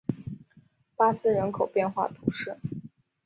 [0.95, 2.57] 巴斯人口变化图示